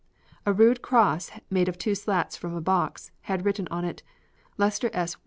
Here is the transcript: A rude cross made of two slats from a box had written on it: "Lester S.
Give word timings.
A 0.47 0.51
rude 0.51 0.81
cross 0.81 1.29
made 1.51 1.69
of 1.69 1.77
two 1.77 1.93
slats 1.93 2.35
from 2.35 2.55
a 2.55 2.59
box 2.61 3.11
had 3.25 3.45
written 3.45 3.67
on 3.69 3.85
it: 3.85 4.01
"Lester 4.57 4.89
S. 4.93 5.15